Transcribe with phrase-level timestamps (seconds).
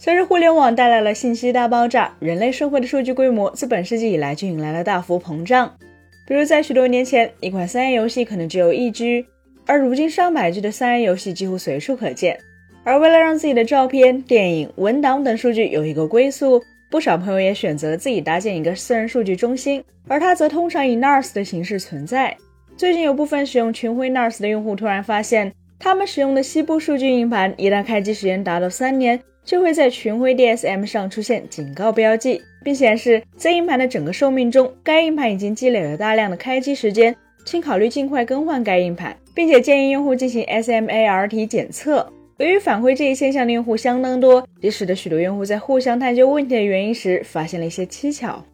[0.00, 5.76] 随着互联网带来了信息大爆炸，人类社会的数据规模自本世纪以来就引来了大幅膨胀。
[6.24, 9.26] 比如在许多年前，一款三 A 游戏可能只有一 G，
[9.66, 12.38] 而如今上百 G 的三 A 游戏几乎随处可见。
[12.84, 16.62] 而为了让自己的照片、电影、文档等数据有一个归宿，
[16.92, 22.36] 不少朋友也选择自己搭建一个私人数据中心，而它则通常以 NAS 的形式存在。
[22.76, 32.42] 最近有部分使用群晖 NAS 的用户突然发现，他们使用的西部数据硬盘一旦开机时间达到三年，就会在群晖 DSM 上出现警告标记。
[32.62, 37.16] 并显示，在硬盘的整个寿命中，该硬盘已经积累了大量的开机时间，
[37.46, 42.06] 请考虑尽快更换该硬盘，并且建议用户进行 SMART 检测。
[42.36, 48.44] 由于反馈这一现象的用户相当多，也使得许多用户在互相探究问题的原因时发现了一些蹊跷。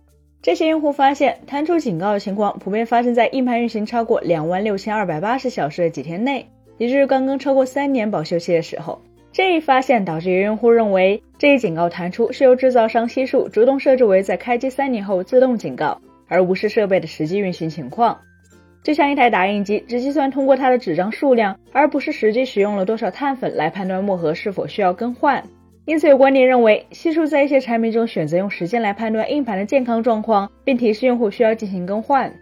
[0.41, 6.47] 这些用户发现，弹出警告的情况普遍发生在硬盘运行超过两万六千二百八十小时的几天内，
[6.79, 9.01] 也就是刚刚超过三年保修期的时候。
[9.35, 18.17] 这一发现导致有用户认为，这一警告弹出是由制造商西数主动设置为在开机三年后自动警告，而无视设备的实际运行情况。
[18.85, 25.43] 就像一台打印机只计算通过它的纸张数量，而不是实际使用了多少碳粉来判断墨盒是否需要更换。
[25.85, 32.33] 因此，有观点认为，西数在一些产品中选择用时间来判断硬盘的健康状况，并提示用户需要进行更换。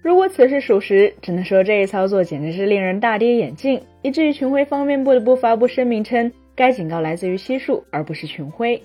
[0.00, 8.80] 如果此事属实，只能说这一操作简直是令人大跌眼镜，以至于群晖方面不得不发布声明称，该警告来自于西数，而不是群晖。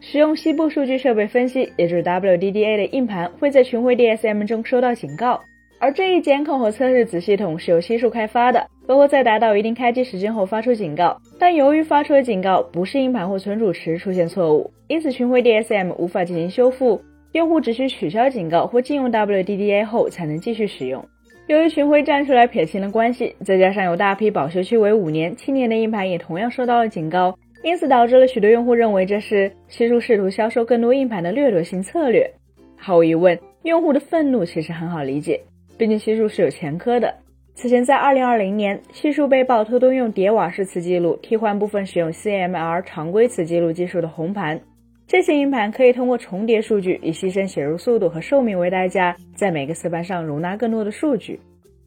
[0.00, 5.40] 使用西部数据设备分析，也就是 WDDA 的硬盘会在群晖 DSM 中收到警告，
[5.78, 11.16] 而这一监控和测试子系统是由西数开发的，包括在达到一定开机时间后发出警告。
[11.38, 17.00] 但由于发出的警告不是硬盘或存储池出现错误，因此群晖 DSM 无法进行修复。
[17.34, 21.04] 用户只需取消警告或禁用 WDDA 后才能继续使用。
[21.48, 32.30] 由于群晖站出来撇清了关系，再加上有大批保修期为五年、七年的硬盘也同样收到了警告，因此导致了许多用户认为这是西数试图销售更多硬盘的掠夺性策略。
[32.76, 35.40] 毫无疑问，用户的愤怒其实很好理解，
[35.76, 37.12] 毕竟西数是有前科的。
[37.56, 44.60] 此前在2020年，西数被曝偷偷用叠瓦式磁记录替换部分使用 CMR 常规磁记录技术的红盘。
[45.06, 51.38] 这些硬盘可以通过重叠数据，以牺牲写入速度和寿命为代价，在每个磁盘上容纳更多的数据。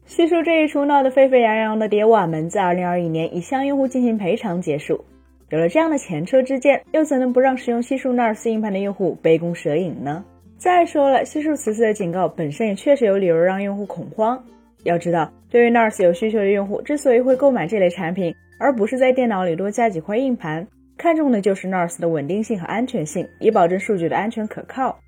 [0.06, 5.04] 西数这一出闹得沸沸扬扬的叠瓦门，在2021年已向用户进行赔偿结束。
[5.50, 10.24] 有了这样的前车之鉴，又怎能不让使用西数 NARS 硬盘的用户杯弓蛇影呢？
[10.56, 14.42] 再说了，西数此次的警告本身也确实有理由让用户恐慌。
[14.84, 20.66] 要知道，对于 NARS 有需求的用户，之所以会购买这类产品，而不是在电脑里多加几块硬盘。
[20.98, 24.98] 看重的就是 NARS 的稳定性和安全性，以保证数据的安全可靠。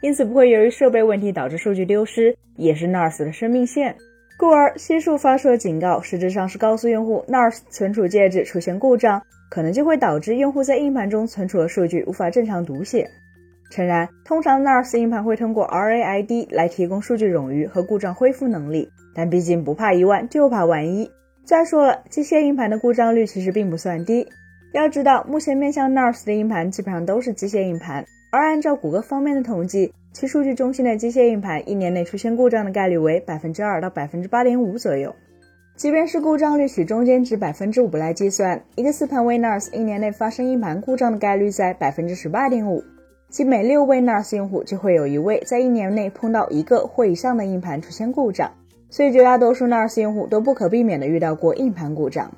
[0.00, 3.96] 因此不会由于设备问题导致数据丢失，也是 NARS 的生命线。
[4.38, 13.10] 故而西数发出的警告，实质上是告诉用户 NARS 存储介质出现故障，可能就会导致用户在硬盘中存储的数据无法正常读写。
[13.70, 21.10] 诚然，通常 NARS 硬盘会通过 RAID 来提供数据冗余和故障恢复能力，但毕竟不怕一万就怕万一。
[21.44, 24.26] 再说了，机械硬盘的故障率其实并不算低。
[24.72, 35.12] 要知道，目前面向 NARS 的硬盘基本上都是机械硬盘，而按照谷歌方面的统计，其数据中心的机械硬盘一年内出现故障的概率为百分之二到百分之八点五左右。
[35.74, 42.84] 即便是故障率取中间值百分之五来计算，一个四盘位 NAS 一年内发生硬盘故障的概率在百分之十八点五，
[43.28, 48.52] 即每六位 NARS 用户就会有一位在一年内碰到一个或以上的硬盘出现故障，
[48.88, 52.30] 所以绝大多数 NARS 用户都不可避免的遇到过硬盘故障。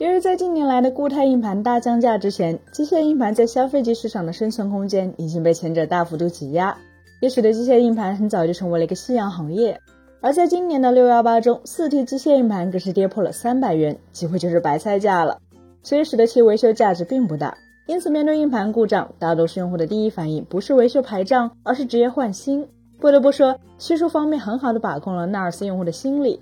[0.00, 6.74] 由于在近年来的固态硬盘大降价之前，机械硬盘在消费级市场的生存空间已经被前者大幅度挤压，
[7.20, 9.78] 也使得机械硬盘很早就成为了一个夕阳行业。
[10.22, 15.36] 而在今年的六幺八中，四 T 机械硬盘更是跌破了三百元，几乎就是白菜价了，
[15.82, 17.58] 所以使得其维修价值并不大。
[17.86, 22.66] 因此，面对硬盘故障，大多数用户的第一反应不是维修排障，而是直接换新。
[22.98, 26.40] 不得不说，技术方面很好的把控了纳尔斯用户的心理。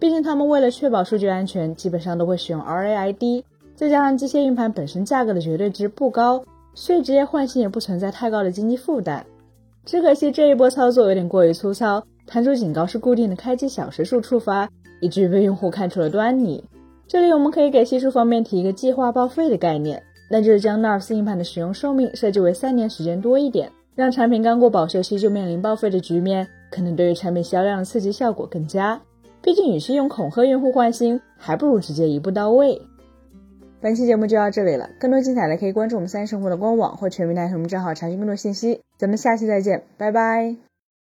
[0.00, 3.44] 毕竟他们为了确保数据安全，基本上都会使用 RAID，
[3.74, 6.42] 再加上机械硬盘本身价格的绝对值不高，
[6.74, 9.26] 所以直接换新也不存在太高的经济负担。
[9.84, 14.70] 只可惜这一波操作有点过于粗糙，弹出警告是固定的开机小时数触发，
[15.00, 16.64] 以至于被用户看出了端倪。
[17.06, 28.98] 这里我们可以给系数方面提一个计划报废的概念，那就是将 NARS 硬盘的使用寿命设计为三年时间多一点，让产品刚过保修期就面临报废的局面，可能对于产品销量的刺激效果更佳。
[29.42, 32.82] 毕竟，与其用恐吓用户换新，还不如直接一步到位。
[33.80, 38.82] 本期节目就到这里了，更多精彩的可以关注我们三生活的官网或全民大神们账号查询更多信息。
[38.98, 40.69] 咱们下期再见，拜拜。